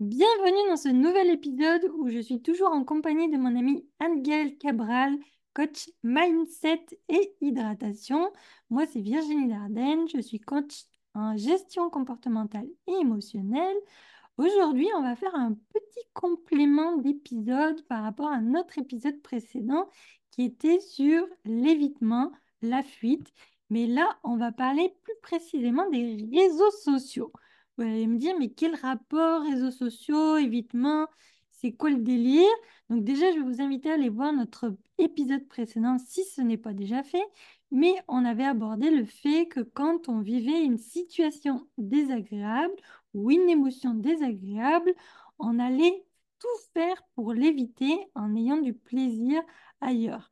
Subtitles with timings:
[0.00, 4.58] Bienvenue dans ce nouvel épisode où je suis toujours en compagnie de mon amie Anne-Gaëlle
[4.58, 5.16] Cabral,
[5.54, 8.32] coach mindset et hydratation.
[8.70, 10.82] Moi, c'est Virginie Dardenne, je suis coach
[11.14, 13.76] en gestion comportementale et émotionnelle.
[14.36, 19.88] Aujourd'hui, on va faire un petit complément d'épisode par rapport à notre épisode précédent
[20.32, 22.32] qui était sur l'évitement,
[22.62, 23.32] la fuite.
[23.70, 27.32] Mais là, on va parler plus précisément des réseaux sociaux.
[27.76, 31.06] Vous allez me dire, mais quel rapport réseaux sociaux, évitement,
[31.50, 32.50] c'est quoi le délire?
[32.88, 36.56] Donc déjà, je vais vous inviter à aller voir notre épisode précédent si ce n'est
[36.58, 37.24] pas déjà fait.
[37.70, 42.74] Mais on avait abordé le fait que quand on vivait une situation désagréable
[43.14, 44.94] ou une émotion désagréable,
[45.38, 46.04] on allait
[46.38, 49.42] tout faire pour l'éviter en ayant du plaisir
[49.80, 50.30] ailleurs.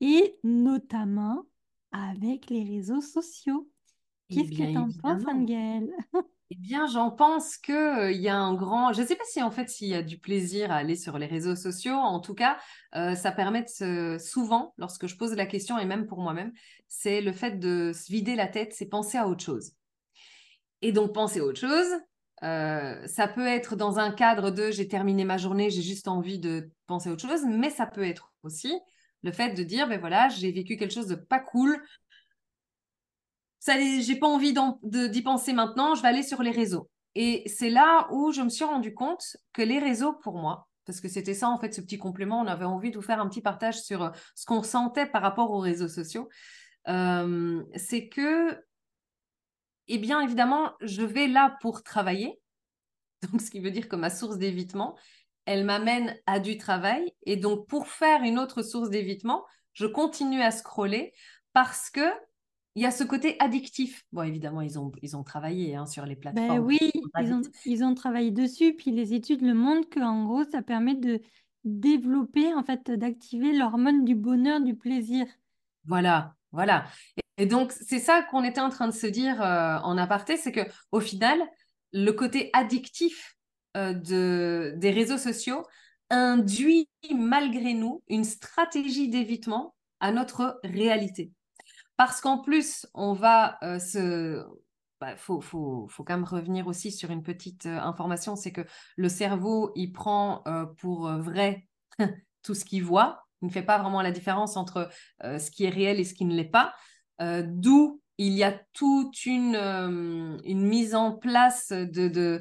[0.00, 1.44] Et notamment
[1.92, 3.70] avec les réseaux sociaux.
[4.28, 5.26] Eh Qu'est-ce que tu en penses.
[5.26, 5.94] Anne-Gaëlle?
[6.54, 8.92] Eh bien, j'en pense que euh, y a un grand.
[8.92, 11.16] Je ne sais pas si en fait s'il y a du plaisir à aller sur
[11.16, 11.94] les réseaux sociaux.
[11.94, 12.58] En tout cas,
[12.94, 13.64] euh, ça permet
[14.18, 16.52] souvent, lorsque je pose la question et même pour moi-même,
[16.88, 19.72] c'est le fait de se vider la tête, c'est penser à autre chose.
[20.82, 21.88] Et donc penser à autre chose,
[22.42, 26.38] euh, ça peut être dans un cadre de j'ai terminé ma journée, j'ai juste envie
[26.38, 28.78] de penser à autre chose, mais ça peut être aussi
[29.22, 31.82] le fait de dire ben voilà, j'ai vécu quelque chose de pas cool,
[33.62, 36.90] ça, j'ai pas envie d'y penser maintenant, je vais aller sur les réseaux.
[37.14, 41.00] Et c'est là où je me suis rendu compte que les réseaux, pour moi, parce
[41.00, 43.28] que c'était ça en fait, ce petit complément, on avait envie de vous faire un
[43.28, 46.28] petit partage sur euh, ce qu'on sentait par rapport aux réseaux sociaux,
[46.88, 48.60] euh, c'est que,
[49.86, 52.40] eh bien évidemment, je vais là pour travailler,
[53.30, 54.98] donc ce qui veut dire que ma source d'évitement,
[55.44, 60.42] elle m'amène à du travail, et donc pour faire une autre source d'évitement, je continue
[60.42, 61.12] à scroller
[61.52, 62.10] parce que
[62.74, 64.04] il y a ce côté addictif.
[64.12, 66.60] Bon, évidemment, ils ont, ils ont travaillé hein, sur les Ben plateformes.
[66.60, 66.78] oui,
[67.20, 70.94] ils ont, ils ont travaillé dessus, puis les études le montrent qu'en gros, ça permet
[70.94, 71.20] de
[71.64, 75.26] développer, en fait, d'activer l'hormone du bonheur, du plaisir.
[75.84, 76.86] Voilà, voilà.
[77.36, 80.52] Et, donc, c'est ça qu'on était en train de se dire euh, en aparté, c'est
[80.52, 80.60] que
[80.92, 81.38] au final,
[81.92, 83.36] le côté addictif
[83.76, 85.64] euh, de, des réseaux sociaux
[86.10, 91.32] induit malgré nous une stratégie d'évitement à notre réalité.
[91.96, 94.44] Parce qu'en plus, on va euh, se...
[95.00, 98.62] Bah, faut, faut, faut, quand même revenir aussi sur une petite euh, information, c'est que
[98.96, 101.68] le cerveau, il prend euh, pour vrai
[102.42, 103.24] tout ce qu'il voit.
[103.42, 104.88] Il ne fait pas vraiment la différence entre
[105.20, 106.72] ce qui est réel et ce qui ne l'est pas.
[107.20, 112.40] D'où il y a toute une, euh, mise en place de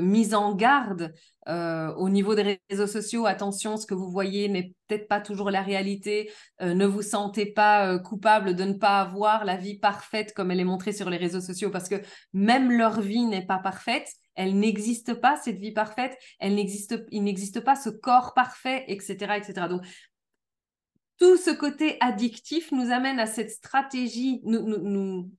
[0.00, 1.12] mise en garde
[1.48, 3.26] euh, au niveau des réseaux sociaux.
[3.26, 6.30] Attention, ce que vous voyez n'est peut-être pas toujours la réalité.
[6.62, 10.60] Euh, ne vous sentez pas coupable de ne pas avoir la vie parfaite comme elle
[10.60, 12.00] est montrée sur les réseaux sociaux parce que
[12.32, 14.08] même leur vie n'est pas parfaite.
[14.36, 16.16] Elle n'existe pas, cette vie parfaite.
[16.38, 19.68] Elle n'existe, il n'existe pas ce corps parfait, etc., etc.
[19.68, 19.82] Donc,
[21.20, 25.30] tout ce côté addictif nous amène à cette stratégie, nous, nous, nous,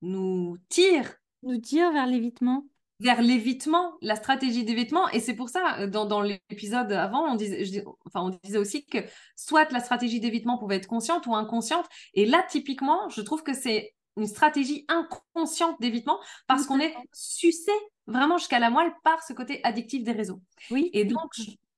[0.00, 1.14] nous tire.
[1.42, 2.66] Nous tire vers l'évitement.
[3.00, 5.08] Vers l'évitement, la stratégie d'évitement.
[5.10, 8.98] Et c'est pour ça, dans, dans l'épisode avant, on disait, enfin, on disait aussi que
[9.36, 11.86] soit la stratégie d'évitement pouvait être consciente ou inconsciente.
[12.14, 17.72] Et là, typiquement, je trouve que c'est une stratégie inconsciente d'évitement parce qu'on est sucé
[18.06, 20.40] vraiment jusqu'à la moelle par ce côté addictif des réseaux.
[20.70, 20.88] Oui.
[20.94, 21.32] Et donc,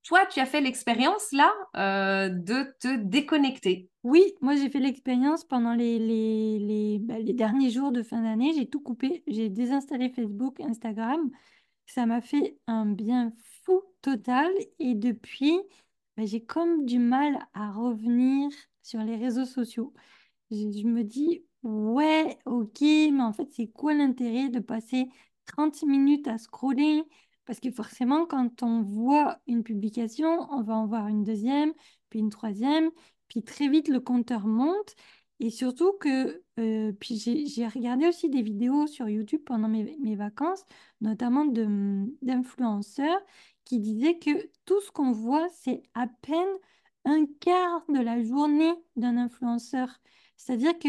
[0.07, 3.91] toi, tu as fait l'expérience là euh, de te déconnecter.
[4.05, 7.01] Oui, moi j'ai fait l'expérience pendant bah, les,
[7.35, 8.53] derniers jours de fin d'année.
[8.55, 9.25] J'ai tout coupé.
[9.27, 11.29] J'ai désinstallé Facebook, Instagram.
[11.87, 13.33] Ça m'a fait un bien
[13.65, 14.49] fou total.
[14.79, 15.59] Et depuis,
[16.17, 18.49] bah, j'ai comme du mal à revenir
[18.83, 19.93] sur les réseaux sociaux.
[20.53, 25.09] Je me dis, ouais, ok, mais en fait, c'est quoi l'intérêt de passer
[25.47, 27.03] 30 minutes à scroller
[27.47, 31.73] parce que forcément, quand on voit une publication, on va en voir une deuxième,
[32.11, 32.91] puis une troisième,
[33.29, 34.95] puis très vite le compteur monte.
[35.39, 40.17] Et surtout que, euh, puis j'ai regardé aussi des vidéos sur YouTube pendant mes, mes
[40.17, 40.65] vacances,
[41.01, 43.21] notamment d'influenceurs
[43.65, 46.49] qui disaient que tout ce qu'on voit, c'est à peine
[47.05, 50.01] un quart de la journée d'un influenceur.
[50.37, 50.89] C'est-à-dire que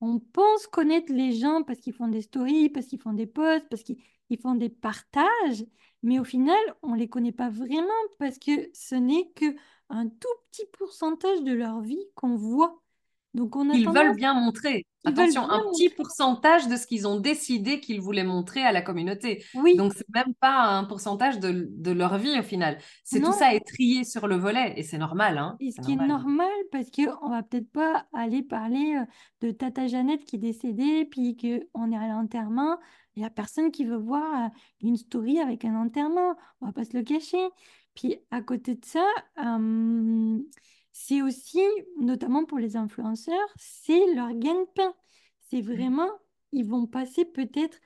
[0.00, 3.68] on pense connaître les gens parce qu'ils font des stories, parce qu'ils font des posts,
[3.68, 3.98] parce qu'ils
[4.40, 5.64] font des partages,
[6.02, 7.88] mais au final, on ne les connaît pas vraiment
[8.18, 9.56] parce que ce n'est que
[9.88, 12.82] un tout petit pourcentage de leur vie qu'on voit.
[13.36, 14.86] Donc on Ils veulent bien montrer.
[15.04, 19.44] Attention, un petit pourcentage de ce qu'ils ont décidé qu'ils voulaient montrer à la communauté.
[19.54, 19.76] Oui.
[19.76, 22.78] Donc c'est même pas un pourcentage de, de leur vie au final.
[23.04, 25.36] C'est tout ça est trié sur le volet et c'est normal.
[25.36, 29.04] Hein et ce qui est normal parce qu'on va peut-être pas aller parler euh,
[29.46, 32.78] de Tata Jeannette qui est décédée puis qu'on est à l'enterrement
[33.16, 34.48] Il n'y a personne qui veut voir euh,
[34.80, 36.36] une story avec un enterrement.
[36.62, 37.46] On va pas se le cacher.
[37.94, 39.06] Puis à côté de ça,
[39.44, 40.38] euh,
[40.98, 41.60] c'est aussi,
[42.00, 44.94] notamment pour les influenceurs, c'est leur gain-pain.
[45.40, 46.10] C'est vraiment,
[46.52, 47.78] ils vont passer peut-être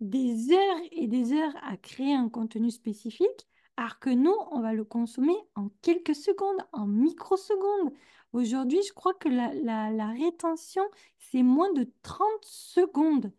[0.00, 4.74] des heures et des heures à créer un contenu spécifique, alors que nous, on va
[4.74, 7.94] le consommer en quelques secondes, en microsecondes.
[8.34, 10.84] Aujourd'hui, je crois que la, la rétention,
[11.18, 13.32] c'est moins de 30 secondes.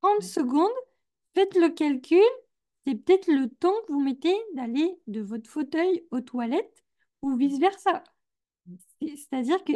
[0.00, 0.72] 30 secondes,
[1.34, 2.18] faites le calcul,
[2.86, 6.82] c'est peut-être le temps que vous mettez d'aller de votre fauteuil aux toilettes
[7.20, 8.02] ou vice-versa.
[9.16, 9.72] C'est-à-dire que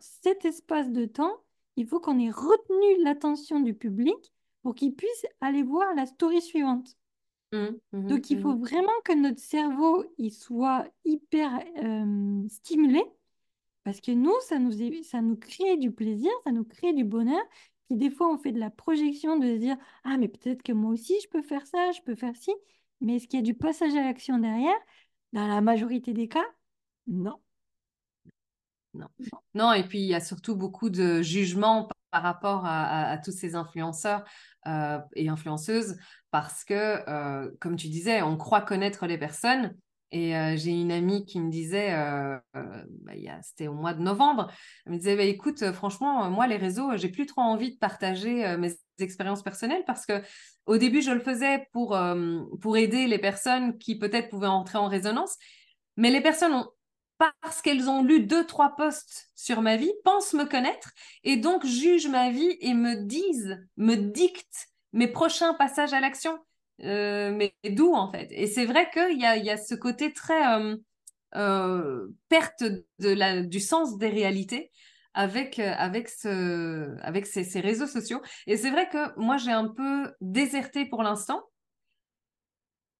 [0.00, 1.36] cet espace de temps,
[1.76, 4.32] il faut qu'on ait retenu l'attention du public
[4.62, 6.96] pour qu'il puisse aller voir la story suivante.
[7.52, 8.60] Mmh, mmh, Donc, il faut mmh.
[8.60, 13.02] vraiment que notre cerveau il soit hyper euh, stimulé
[13.84, 17.42] parce que nous, ça nous, ça nous crée du plaisir, ça nous crée du bonheur.
[17.88, 20.72] Puis des fois, on fait de la projection de se dire Ah, mais peut-être que
[20.72, 22.52] moi aussi, je peux faire ça, je peux faire ci.
[23.00, 24.78] Mais est-ce qu'il y a du passage à l'action derrière?
[25.32, 26.44] Dans la majorité des cas,
[27.06, 27.38] non.
[28.94, 29.06] Non.
[29.54, 33.54] non, et puis il y a surtout beaucoup de jugements par rapport à, tous ces
[33.54, 34.22] influenceurs
[34.66, 35.96] euh, et influenceuses
[36.30, 39.74] parce que, euh, comme tu disais, on croit connaître les personnes.
[40.14, 41.90] Et euh, j'ai une amie qui me disait,
[42.52, 43.12] bah,
[43.42, 44.52] c'était au mois de novembre,
[44.84, 48.58] elle me disait, bah, écoute, franchement, moi, les réseaux, j'ai plus trop envie de partager
[48.58, 50.20] mes expériences personnelles parce que
[50.66, 51.98] au début, je le faisais pour,
[52.60, 55.38] pour aider les personnes qui peut-être pouvaient entrer en résonance.
[55.96, 56.68] Mais les personnes ont
[57.42, 60.90] parce qu'elles ont lu deux, trois posts sur ma vie, pensent me connaître
[61.24, 66.38] et donc jugent ma vie et me disent, me dictent mes prochains passages à l'action.
[66.82, 68.28] Euh, mais d'où en fait?
[68.30, 70.76] Et c'est vrai qu'il y a, ce côté très euh,
[71.36, 74.72] euh, perte de la, du sens des réalités
[75.14, 78.20] avec, avec, ce, avec ces, ces réseaux sociaux.
[78.46, 81.42] Et c'est vrai que moi, j'ai un peu déserté pour l'instant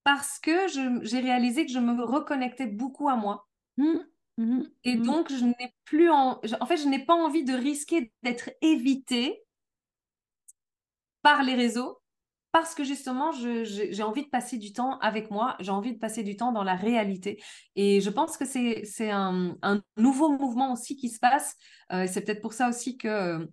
[0.05, 0.67] parce que
[1.03, 3.49] j'ai réalisé que je me reconnectais beaucoup à moi.
[3.77, 3.99] Mmh.
[4.39, 6.41] Mmh et mmh donc, je n'ai plus en...
[6.61, 9.43] en fait, je n'ai pas envie de risquer d'être évitée
[11.23, 12.03] par les réseaux
[12.53, 16.23] parce que justement, j'ai envie de passer du temps avec moi, j'ai envie de passer
[16.23, 17.43] du temps dans la réalité.
[17.77, 21.57] Et je pense que c'est un, un, nouveau mouvement aussi qui se passe.
[21.93, 23.49] Euh, c'est peut-être pour ça aussi que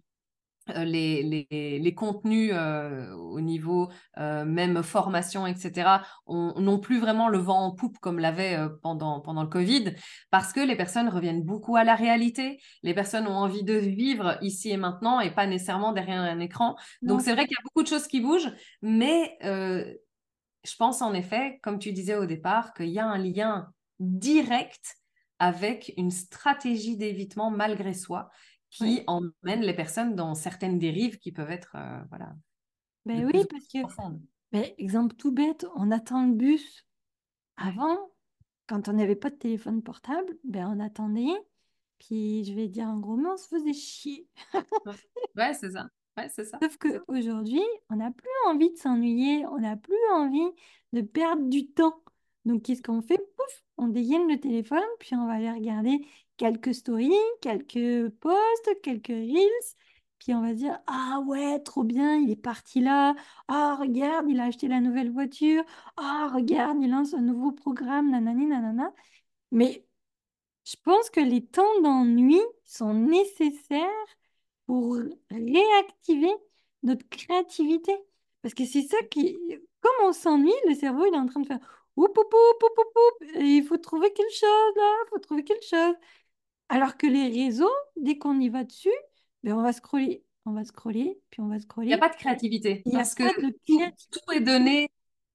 [0.75, 5.89] euh, les, les, contenus euh, au niveau euh, même formation, etc.,
[6.27, 9.95] n'ont plus vraiment le vent en poupe comme l'avait pendant, pendant le Covid,
[10.31, 14.37] parce que les personnes reviennent beaucoup à la réalité, les personnes ont envie de vivre
[14.41, 16.75] ici et maintenant et pas nécessairement derrière un écran.
[17.01, 18.51] Donc c'est vrai qu'il y a beaucoup de choses qui bougent,
[18.81, 23.71] mais je pense en effet, comme tu disais au départ, qu'il y a un lien
[23.99, 24.95] direct
[25.39, 28.29] avec une stratégie d'évitement malgré soi
[28.69, 32.35] qui emmène les personnes dans certaines dérives qui peuvent être, euh, voilà.
[33.05, 33.79] Ben oui, parce que,
[34.51, 36.85] ben, exemple tout bête, on attend le bus.
[37.57, 37.97] Avant,
[38.67, 41.35] quand on n'avait pas de téléphone portable, ben on attendait.
[41.97, 44.27] Puis je vais dire en gros, mais on se faisait chier.
[45.35, 45.89] ouais, c'est ça.
[46.17, 46.57] Ouais, c'est ça.
[46.61, 50.49] Sauf qu'aujourd'hui, on n'a plus envie de s'ennuyer, on n'a plus envie
[50.93, 52.01] de perdre du temps.
[52.45, 53.17] Donc, qu'est-ce qu'on fait?
[53.17, 56.05] Pouf, on dégaine le téléphone, puis on va aller regarder
[56.39, 59.75] quelques stories, quelques posts, quelques reels.
[60.19, 63.15] Puis on va dire, ah ouais, trop bien, il est parti là.
[63.47, 65.63] Ah, regarde, il a acheté la nouvelle voiture.
[65.97, 68.93] Ah, regarde, il lance un nouveau programme, nanani, nanana.
[69.51, 69.85] Mais
[70.65, 73.89] je pense que les temps d'ennui sont nécessaires
[74.65, 74.97] pour
[75.31, 76.33] réactiver
[76.83, 77.93] notre créativité.
[78.41, 79.37] Parce que c'est ça qui,
[79.81, 81.59] comme on s'ennuie, le cerveau, il est en train de faire,
[81.95, 85.65] oup, oup, oup, oup, oup, il faut trouver quelque chose là, il faut trouver quelque
[85.65, 85.95] chose.
[86.69, 88.89] Alors que les réseaux, dès qu'on y va dessus,
[89.43, 91.87] ben on va scroller, on va scroller, puis on va scroller.
[91.87, 92.83] Il n'y a pas de créativité.
[92.91, 94.89] parce que tout, est donné,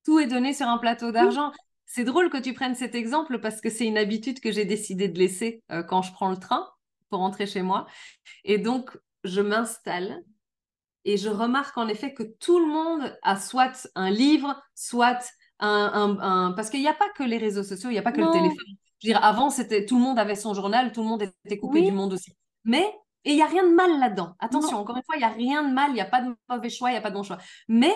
[0.05, 1.53] tout est donné sur un plateau d'argent.
[1.87, 5.09] C'est drôle que tu prennes cet exemple parce que c'est une habitude que j'ai décidé
[5.09, 6.69] de laisser euh, quand je prends le train
[7.11, 7.87] pour rentrer chez moi.
[8.45, 10.23] Et donc, je m'installe
[11.05, 15.21] et je remarque en effet que tout le monde a soit un livre, soit
[15.61, 16.53] un...
[16.57, 18.31] Parce qu'il n'y a pas que les réseaux sociaux, il n'y a pas que le
[18.31, 21.83] téléphone dire, avant, c'était tout le monde avait son journal, tout le monde était coupé
[21.83, 22.33] du monde aussi.
[22.65, 22.85] Mais,
[23.25, 24.35] et il n'y a rien de mal là-dedans.
[24.39, 26.35] Attention, encore une fois, il n'y a rien de mal, il n'y a pas de
[26.49, 27.39] mauvais choix, il n'y a pas de bon choix.
[27.69, 27.95] Mais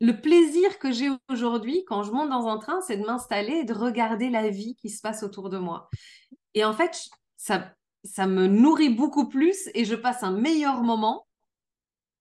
[0.00, 3.64] le plaisir que j'ai aujourd'hui quand je monte dans un train, c'est de m'installer et
[3.64, 5.88] de regarder la vie qui se passe autour de moi.
[6.54, 7.72] Et en fait, ça,
[8.04, 11.26] ça me nourrit beaucoup plus et je passe un meilleur moment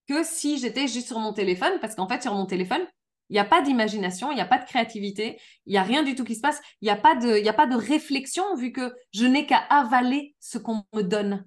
[0.07, 2.85] que si j'étais juste sur mon téléphone, parce qu'en fait, sur mon téléphone,
[3.29, 6.03] il n'y a pas d'imagination, il n'y a pas de créativité, il n'y a rien
[6.03, 9.45] du tout qui se passe, il n'y a, pas de, réflexion vu que je n'ai
[9.45, 11.45] qu'à avaler ce qu'on me donne.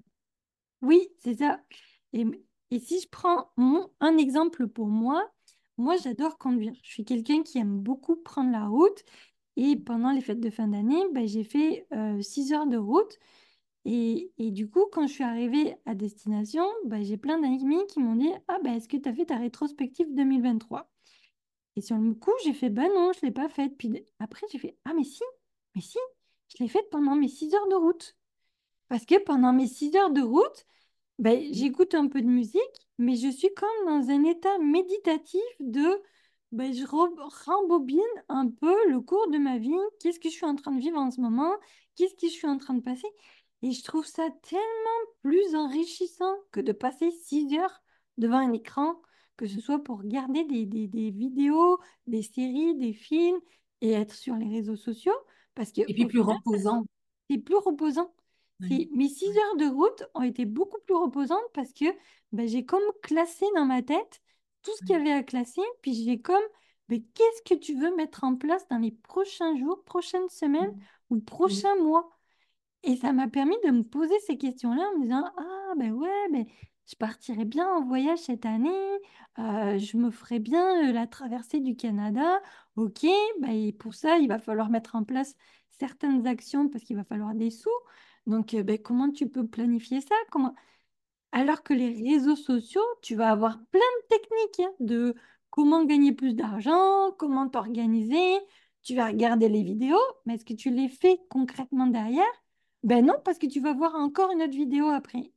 [0.82, 1.60] Oui, c'est ça.
[2.12, 2.26] Et,
[2.78, 3.50] si je prends
[4.00, 5.30] un exemple pour moi,
[5.78, 6.72] moi, j'adore conduire.
[6.82, 9.04] Je suis quelqu'un qui aime beaucoup prendre la route.
[9.56, 11.86] Et pendant les fêtes de fin d'année, ben, j'ai fait
[12.20, 13.18] 6 heures de route.
[13.84, 18.16] Et, du coup, quand je suis arrivée à destination, ben, j'ai plein d'amis qui m'ont
[18.16, 20.90] dit Ah, ben, est-ce que tu as fait ta rétrospective 2023
[21.76, 23.76] Et sur le coup, j'ai fait Ben non, je ne l'ai pas faite.
[23.78, 25.22] Puis après, j'ai fait Ah, mais si,
[25.74, 25.98] mais si,
[26.48, 28.16] je l'ai faite pendant mes 6 heures de route.
[28.88, 30.66] Parce que pendant mes 6 heures de route,
[31.18, 32.60] ben, j'écoute un peu de musique,
[32.98, 36.02] mais je suis comme dans un état méditatif de
[36.52, 40.54] ben, je rembobine un peu le cours de ma vie, qu'est-ce que je suis en
[40.54, 41.52] train de vivre en ce moment,
[41.96, 43.08] qu'est-ce que je suis en train de passer?
[43.62, 44.62] Et je trouve ça tellement
[45.22, 47.82] plus enrichissant que de passer 6 heures
[48.18, 49.00] devant un écran,
[49.36, 53.40] que ce soit pour regarder des, des, des vidéos, des séries, des films
[53.80, 55.16] et être sur les réseaux sociaux.
[55.54, 56.84] Parce que, et puis plus reposant.
[57.30, 58.12] C'est plus reposant.
[58.60, 61.84] Mes six heures de route ont été beaucoup plus reposantes parce que
[62.32, 64.22] ben, j'ai comme classé dans ma tête
[64.62, 66.42] tout ce qu'il y avait à classer, puis j'ai comme,
[66.88, 70.74] ben, qu'est-ce que tu veux mettre en place dans les prochains jours, prochaines semaines
[71.10, 72.10] ou prochains mois?
[72.82, 76.28] Et ça m'a permis de me poser ces questions-là en me disant, ah ben ouais,
[76.32, 76.46] ben,
[76.86, 78.70] je partirais bien en voyage cette année,
[79.38, 82.40] euh, je me ferais bien euh, la traversée du Canada,
[82.76, 83.04] ok,
[83.48, 85.34] et pour ça, il va falloir mettre en place
[85.78, 87.68] certaines actions parce qu'il va falloir des sous.
[88.26, 90.14] Donc, euh, ben, comment tu peux planifier ça?
[90.30, 90.54] Comment...
[91.32, 95.14] Alors que les réseaux sociaux, tu vas avoir plein de techniques hein, de
[95.50, 98.38] comment gagner plus d'argent, comment t'organiser.
[98.82, 102.24] Tu vas regarder les vidéos, mais est-ce que tu les fais concrètement derrière?
[102.84, 105.32] Ben non, parce que tu vas voir encore une autre vidéo après.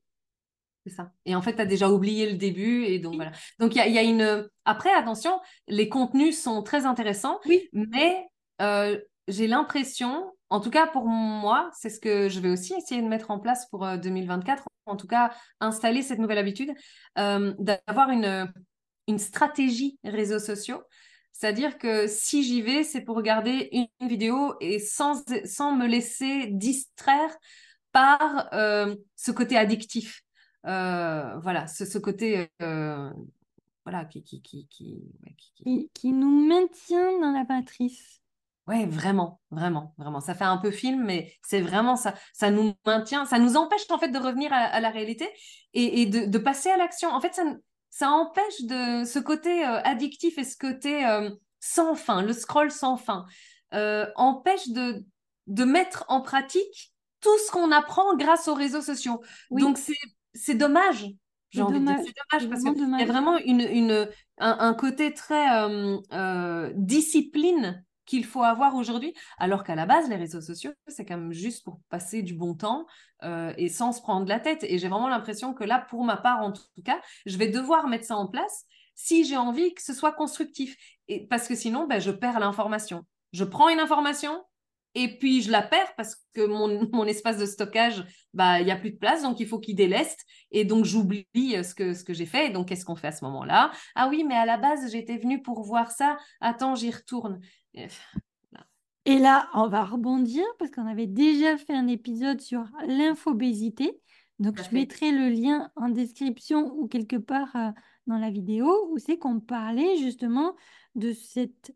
[0.86, 1.12] C'est ça.
[1.26, 2.86] Et en fait, tu as déjà oublié le début.
[2.86, 3.32] Et donc, voilà.
[3.60, 4.48] Donc, il y, a, une.
[4.66, 5.32] Après, attention,
[5.68, 7.40] les contenus sont très intéressants.
[7.46, 7.68] Oui.
[7.74, 8.26] Mais
[8.62, 13.02] euh, j'ai l'impression, en tout cas pour moi, c'est ce que je vais aussi essayer
[13.02, 16.72] de mettre en place pour 2024, euh, en tout cas installer cette nouvelle habitude,
[17.18, 18.52] euh, d'avoir une,
[19.08, 20.82] une stratégie réseaux sociaux.
[21.32, 26.48] C'est-à-dire que si j'y vais, c'est pour regarder une vidéo et sans, sans me laisser
[26.48, 27.34] distraire
[27.92, 30.22] par euh, ce côté addictif.
[30.64, 32.50] Voilà, ce, ce côté
[33.86, 38.20] voilà, qui qui, qui, qui, qui, nous maintient dans la matrice.
[38.70, 40.20] Ouais, vraiment, vraiment, vraiment.
[40.20, 42.14] Ça fait un peu film, mais c'est vraiment ça.
[42.34, 45.28] Ça nous maintient, ça nous empêche en fait de revenir à, la réalité
[45.74, 47.10] et, de, passer à l'action.
[47.10, 47.44] En fait, ça,
[47.90, 52.70] ça empêche de ce côté euh, addictif et ce côté euh, sans fin, le scroll
[52.70, 53.26] sans fin,
[53.74, 55.04] euh, empêche de,
[55.48, 59.24] de mettre en pratique tout ce qu'on apprend grâce aux réseaux sociaux.
[59.50, 59.96] Donc c'est
[60.56, 61.08] dommage.
[61.52, 65.14] J'ai envie de dire c'est dommage parce qu'il y a vraiment une, une, un, côté
[65.14, 65.48] très
[66.76, 71.32] discipline qu'il faut avoir aujourd'hui, alors qu'à la base, les réseaux sociaux, c'est quand même
[71.32, 72.88] juste pour passer du bon temps
[73.24, 74.64] euh, et sans se prendre la tête.
[74.64, 77.88] Et j'ai vraiment l'impression que là, pour ma part en tout cas, je vais devoir
[77.88, 78.66] mettre ça en place
[78.96, 80.76] si j'ai envie que ce soit constructif.
[81.08, 83.06] Et, parce que sinon, ben, je perds l'information.
[83.32, 84.44] Je prends une information,
[84.96, 88.04] et puis je la perds parce que mon, mon espace de stockage,
[88.34, 91.28] bah il y a plus de place, donc il faut qu'il déleste et donc j'oublie
[91.36, 92.48] euh, ce que ce que j'ai fait.
[92.48, 93.72] Et donc qu'est-ce qu'on fait à ce moment-là?
[93.96, 96.18] Ah oui, mais à la base j'étais venue pour voir ça.
[96.42, 97.40] Attends, j'y retourne.
[99.06, 104.00] Et là, on va rebondir parce qu'on avait déjà fait un épisode sur l'infobésité.
[104.38, 107.72] Donc, je mettrai le lien en description ou quelque part euh,
[108.08, 110.56] dans la vidéo où c'est qu'on parlait justement
[110.96, 111.74] de cette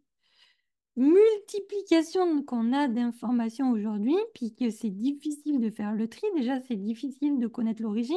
[0.95, 6.21] multiplication qu'on a d'informations aujourd'hui, puis que c'est difficile de faire le tri.
[6.35, 8.15] Déjà, c'est difficile de connaître l'origine,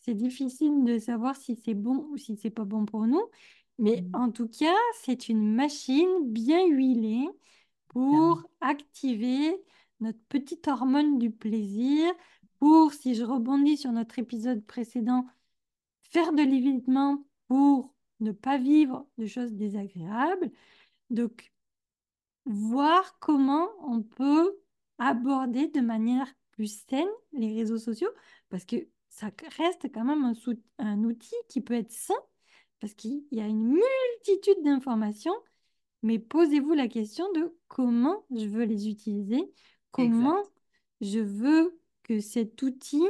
[0.00, 3.22] c'est difficile de savoir si c'est bon ou si c'est pas bon pour nous.
[3.78, 4.16] Mais mmh.
[4.16, 7.28] en tout cas, c'est une machine bien huilée
[7.88, 9.56] pour activer
[10.00, 12.12] notre petite hormone du plaisir,
[12.58, 15.26] pour, si je rebondis sur notre épisode précédent,
[16.02, 20.50] faire de l'évitement pour ne pas vivre de choses désagréables.
[21.10, 21.52] Donc,
[22.46, 24.58] voir comment on peut
[24.98, 28.10] aborder de manière plus saine les réseaux sociaux,
[28.48, 28.76] parce que
[29.08, 30.34] ça reste quand même un,
[30.78, 32.14] un outil qui peut être sain
[32.80, 35.34] parce qu'il y a une multitude d'informations,
[36.02, 39.52] mais posez-vous la question de comment je veux les utiliser,
[39.90, 40.42] comment
[41.00, 43.04] je veux que cet outil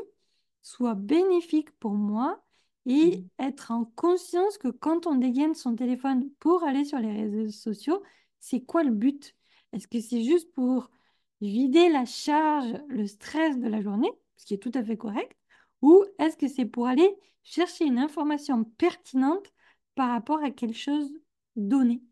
[0.62, 2.42] soit bénéfique pour moi
[2.86, 3.28] et mmh.
[3.40, 8.02] être en conscience que quand on dégaine son téléphone pour aller sur les réseaux sociaux,
[8.40, 9.34] c'est quoi le but?
[9.72, 10.90] Est-ce que c'est juste pour
[11.40, 15.36] vider la charge, le stress de la journée, ce qui est tout à fait correct,
[15.82, 17.08] ou est-ce que c'est pour aller
[17.42, 19.52] chercher une information pertinente
[19.94, 21.10] par rapport à quelque chose
[21.56, 22.02] donné?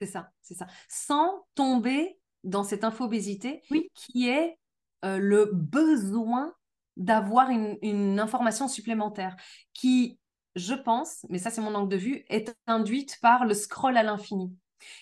[0.00, 0.66] C'est ça, c'est ça.
[0.88, 3.90] Sans tomber dans cette infobésité oui.
[3.94, 4.58] qui est
[5.04, 6.54] euh, le besoin
[6.96, 9.36] d'avoir une, information supplémentaire
[9.72, 10.18] qui,
[10.56, 14.02] je pense, mais ça c'est mon angle de vue, est induite par le scroll à
[14.02, 14.52] l'infini.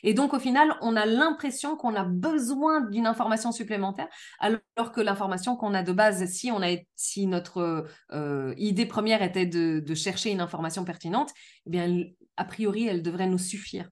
[0.03, 5.01] Et donc, au final, on a l'impression qu'on a besoin d'une information supplémentaire, alors que
[5.01, 9.81] l'information qu'on a de base, si, on a, si notre euh, idée première était de,
[9.81, 11.31] de, chercher une information pertinente,
[11.67, 12.05] eh bien,
[12.37, 13.89] a priori, elle devrait nous suffire.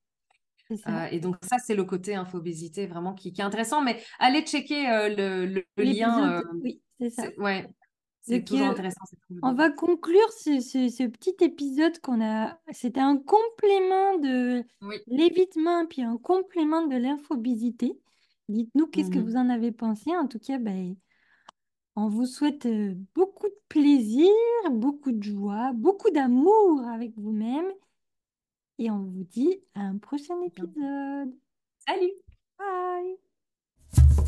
[0.88, 3.83] Euh, et donc ça, c'est le côté infobésité vraiment qui, qui, est intéressant.
[3.83, 6.43] Mais allez checker euh, le, le, lien.
[6.62, 7.25] oui, c'est ça.
[7.37, 7.69] Ouais,
[8.26, 9.04] c'est toujours intéressant.
[9.43, 12.59] On va conclure ce, ce, petit épisode qu'on a.
[12.73, 14.64] C'était un complément de
[15.07, 17.99] l'évitement, puis un complément de l'infobésité.
[18.49, 19.25] Dites-nous qu'est-ce que mhm.
[19.25, 20.11] vous en avez pensé?
[20.16, 20.97] En tout cas, ben,
[21.97, 24.31] on vous souhaite euh, beaucoup de plaisir,
[24.71, 27.66] beaucoup de joie, beaucoup d'amour avec vous-même.
[28.78, 31.35] Et on vous dit à un prochain épisode.
[31.87, 32.12] Salut
[32.59, 34.24] Bye